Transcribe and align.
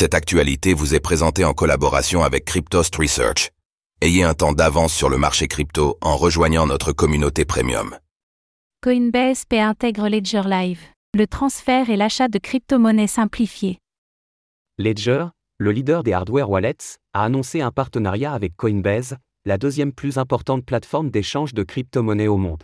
Cette 0.00 0.14
actualité 0.14 0.74
vous 0.74 0.94
est 0.94 1.00
présentée 1.00 1.44
en 1.44 1.54
collaboration 1.54 2.22
avec 2.22 2.44
Cryptost 2.44 2.94
Research. 2.94 3.50
Ayez 4.00 4.22
un 4.22 4.32
temps 4.32 4.52
d'avance 4.52 4.94
sur 4.94 5.08
le 5.08 5.18
marché 5.18 5.48
crypto 5.48 5.98
en 6.00 6.16
rejoignant 6.16 6.68
notre 6.68 6.92
communauté 6.92 7.44
premium. 7.44 7.98
Coinbase 8.80 9.44
Pay 9.44 9.58
intègre 9.58 10.08
Ledger 10.08 10.42
Live, 10.46 10.82
le 11.16 11.26
transfert 11.26 11.90
et 11.90 11.96
l'achat 11.96 12.28
de 12.28 12.38
crypto-monnaies 12.38 13.08
simplifiées. 13.08 13.78
Ledger, 14.78 15.24
le 15.58 15.72
leader 15.72 16.04
des 16.04 16.12
hardware 16.12 16.48
wallets, 16.48 16.98
a 17.12 17.24
annoncé 17.24 17.60
un 17.60 17.72
partenariat 17.72 18.32
avec 18.32 18.54
Coinbase, 18.56 19.16
la 19.46 19.58
deuxième 19.58 19.92
plus 19.92 20.16
importante 20.16 20.64
plateforme 20.64 21.10
d'échange 21.10 21.54
de 21.54 21.64
crypto-monnaies 21.64 22.28
au 22.28 22.36
monde. 22.36 22.62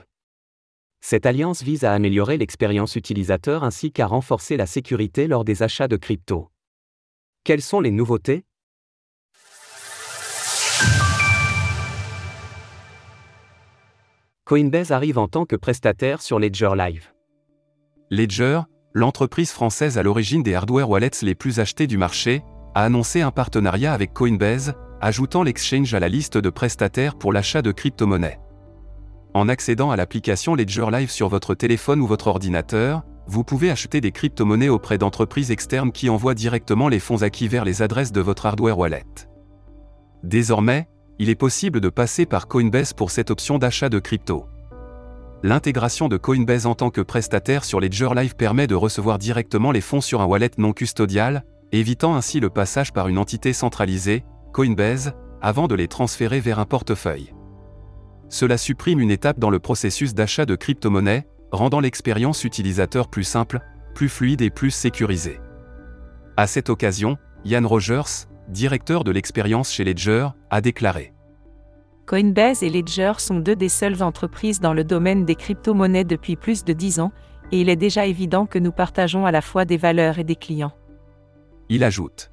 Cette 1.00 1.26
alliance 1.26 1.64
vise 1.64 1.82
à 1.82 1.94
améliorer 1.94 2.38
l'expérience 2.38 2.94
utilisateur 2.94 3.64
ainsi 3.64 3.90
qu'à 3.90 4.06
renforcer 4.06 4.56
la 4.56 4.66
sécurité 4.66 5.26
lors 5.26 5.44
des 5.44 5.64
achats 5.64 5.88
de 5.88 5.96
crypto. 5.96 6.48
Quelles 7.46 7.60
sont 7.60 7.80
les 7.80 7.90
nouveautés? 7.90 8.46
Coinbase 14.46 14.92
arrive 14.92 15.18
en 15.18 15.28
tant 15.28 15.44
que 15.44 15.54
prestataire 15.54 16.22
sur 16.22 16.38
Ledger 16.38 16.70
Live. 16.74 17.12
Ledger, 18.10 18.62
l'entreprise 18.94 19.50
française 19.50 19.98
à 19.98 20.02
l'origine 20.02 20.42
des 20.42 20.54
hardware 20.54 20.88
wallets 20.88 21.20
les 21.20 21.34
plus 21.34 21.60
achetés 21.60 21.86
du 21.86 21.98
marché, 21.98 22.42
a 22.74 22.82
annoncé 22.84 23.20
un 23.20 23.30
partenariat 23.30 23.92
avec 23.92 24.14
Coinbase, 24.14 24.72
ajoutant 25.02 25.42
l'exchange 25.42 25.92
à 25.92 26.00
la 26.00 26.08
liste 26.08 26.38
de 26.38 26.48
prestataires 26.48 27.14
pour 27.14 27.30
l'achat 27.30 27.60
de 27.60 27.72
crypto-monnaies. 27.72 28.38
En 29.34 29.48
accédant 29.48 29.90
à 29.90 29.96
l'application 29.96 30.54
Ledger 30.54 30.86
Live 30.92 31.10
sur 31.10 31.28
votre 31.28 31.56
téléphone 31.56 32.00
ou 32.00 32.06
votre 32.06 32.28
ordinateur, 32.28 33.02
vous 33.26 33.42
pouvez 33.42 33.68
acheter 33.68 34.00
des 34.00 34.12
crypto-monnaies 34.12 34.68
auprès 34.68 34.96
d'entreprises 34.96 35.50
externes 35.50 35.90
qui 35.90 36.08
envoient 36.08 36.34
directement 36.34 36.88
les 36.88 37.00
fonds 37.00 37.22
acquis 37.22 37.48
vers 37.48 37.64
les 37.64 37.82
adresses 37.82 38.12
de 38.12 38.20
votre 38.20 38.46
hardware 38.46 38.78
wallet. 38.78 39.04
Désormais, 40.22 40.86
il 41.18 41.30
est 41.30 41.34
possible 41.34 41.80
de 41.80 41.88
passer 41.88 42.26
par 42.26 42.46
Coinbase 42.46 42.92
pour 42.92 43.10
cette 43.10 43.32
option 43.32 43.58
d'achat 43.58 43.88
de 43.88 43.98
crypto. 43.98 44.46
L'intégration 45.42 46.08
de 46.08 46.16
Coinbase 46.16 46.66
en 46.66 46.76
tant 46.76 46.90
que 46.90 47.00
prestataire 47.00 47.64
sur 47.64 47.80
Ledger 47.80 48.10
Live 48.14 48.36
permet 48.36 48.68
de 48.68 48.76
recevoir 48.76 49.18
directement 49.18 49.72
les 49.72 49.80
fonds 49.80 50.00
sur 50.00 50.20
un 50.20 50.26
wallet 50.26 50.52
non 50.58 50.72
custodial, 50.72 51.44
évitant 51.72 52.14
ainsi 52.14 52.38
le 52.38 52.50
passage 52.50 52.92
par 52.92 53.08
une 53.08 53.18
entité 53.18 53.52
centralisée, 53.52 54.24
Coinbase, 54.52 55.12
avant 55.42 55.66
de 55.66 55.74
les 55.74 55.88
transférer 55.88 56.38
vers 56.38 56.60
un 56.60 56.66
portefeuille. 56.66 57.34
Cela 58.28 58.58
supprime 58.58 59.00
une 59.00 59.10
étape 59.10 59.38
dans 59.38 59.50
le 59.50 59.58
processus 59.58 60.14
d'achat 60.14 60.46
de 60.46 60.56
crypto-monnaies, 60.56 61.26
rendant 61.52 61.80
l'expérience 61.80 62.44
utilisateur 62.44 63.08
plus 63.08 63.24
simple, 63.24 63.60
plus 63.94 64.08
fluide 64.08 64.42
et 64.42 64.50
plus 64.50 64.70
sécurisée. 64.70 65.40
À 66.36 66.46
cette 66.46 66.68
occasion, 66.68 67.16
Ian 67.44 67.66
Rogers, 67.66 68.26
directeur 68.48 69.04
de 69.04 69.12
l'expérience 69.12 69.70
chez 69.70 69.84
Ledger, 69.84 70.28
a 70.50 70.60
déclaré 70.60 71.12
Coinbase 72.06 72.62
et 72.62 72.70
Ledger 72.70 73.12
sont 73.18 73.38
deux 73.38 73.56
des 73.56 73.68
seules 73.68 74.02
entreprises 74.02 74.60
dans 74.60 74.74
le 74.74 74.84
domaine 74.84 75.24
des 75.24 75.36
crypto-monnaies 75.36 76.04
depuis 76.04 76.36
plus 76.36 76.64
de 76.64 76.72
dix 76.72 77.00
ans, 77.00 77.12
et 77.52 77.60
il 77.60 77.68
est 77.68 77.76
déjà 77.76 78.04
évident 78.06 78.46
que 78.46 78.58
nous 78.58 78.72
partageons 78.72 79.26
à 79.26 79.30
la 79.30 79.40
fois 79.40 79.64
des 79.64 79.76
valeurs 79.76 80.18
et 80.18 80.24
des 80.24 80.36
clients. 80.36 80.72
Il 81.68 81.84
ajoute 81.84 82.30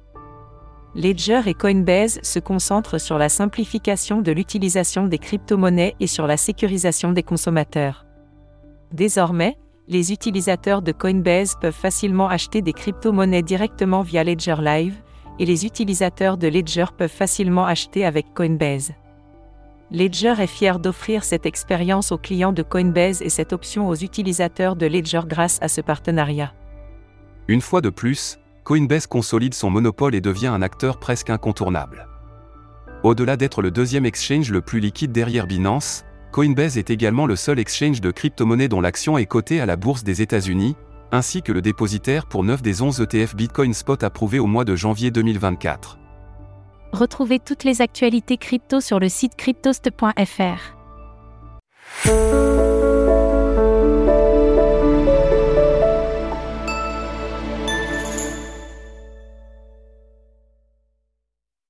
Ledger 0.94 1.40
et 1.46 1.54
Coinbase 1.54 2.20
se 2.22 2.38
concentrent 2.38 3.00
sur 3.00 3.16
la 3.16 3.30
simplification 3.30 4.20
de 4.20 4.30
l'utilisation 4.30 5.06
des 5.06 5.18
crypto-monnaies 5.18 5.96
et 6.00 6.06
sur 6.06 6.26
la 6.26 6.36
sécurisation 6.36 7.12
des 7.12 7.22
consommateurs. 7.22 8.04
Désormais, 8.92 9.56
les 9.88 10.12
utilisateurs 10.12 10.82
de 10.82 10.92
Coinbase 10.92 11.56
peuvent 11.58 11.72
facilement 11.72 12.28
acheter 12.28 12.60
des 12.60 12.74
crypto-monnaies 12.74 13.42
directement 13.42 14.02
via 14.02 14.22
Ledger 14.22 14.56
Live, 14.60 14.94
et 15.38 15.46
les 15.46 15.64
utilisateurs 15.64 16.36
de 16.36 16.46
Ledger 16.46 16.84
peuvent 16.96 17.10
facilement 17.10 17.64
acheter 17.64 18.04
avec 18.04 18.34
Coinbase. 18.34 18.92
Ledger 19.90 20.34
est 20.38 20.46
fier 20.46 20.78
d'offrir 20.78 21.24
cette 21.24 21.46
expérience 21.46 22.12
aux 22.12 22.18
clients 22.18 22.52
de 22.52 22.62
Coinbase 22.62 23.22
et 23.22 23.30
cette 23.30 23.54
option 23.54 23.88
aux 23.88 23.96
utilisateurs 23.96 24.76
de 24.76 24.86
Ledger 24.86 25.22
grâce 25.26 25.58
à 25.62 25.68
ce 25.68 25.80
partenariat. 25.80 26.52
Une 27.48 27.62
fois 27.62 27.80
de 27.80 27.90
plus, 27.90 28.38
Coinbase 28.64 29.08
consolide 29.08 29.54
son 29.54 29.70
monopole 29.70 30.14
et 30.14 30.20
devient 30.20 30.46
un 30.46 30.62
acteur 30.62 30.98
presque 31.00 31.30
incontournable. 31.30 32.06
Au-delà 33.02 33.36
d'être 33.36 33.60
le 33.60 33.72
deuxième 33.72 34.06
exchange 34.06 34.50
le 34.50 34.60
plus 34.60 34.78
liquide 34.78 35.10
derrière 35.10 35.48
Binance, 35.48 36.04
Coinbase 36.30 36.78
est 36.78 36.88
également 36.88 37.26
le 37.26 37.34
seul 37.34 37.58
exchange 37.58 38.00
de 38.00 38.12
crypto-monnaies 38.12 38.68
dont 38.68 38.80
l'action 38.80 39.18
est 39.18 39.26
cotée 39.26 39.60
à 39.60 39.66
la 39.66 39.74
bourse 39.74 40.04
des 40.04 40.22
États-Unis, 40.22 40.76
ainsi 41.10 41.42
que 41.42 41.50
le 41.50 41.60
dépositaire 41.60 42.26
pour 42.26 42.44
9 42.44 42.62
des 42.62 42.82
11 42.82 43.00
ETF 43.00 43.34
Bitcoin 43.34 43.74
Spot 43.74 44.02
approuvés 44.04 44.38
au 44.38 44.46
mois 44.46 44.64
de 44.64 44.76
janvier 44.76 45.10
2024. 45.10 45.98
Retrouvez 46.92 47.40
toutes 47.40 47.64
les 47.64 47.82
actualités 47.82 48.36
crypto 48.36 48.80
sur 48.80 49.00
le 49.00 49.08
site 49.08 49.34
cryptost.fr. 49.34 50.81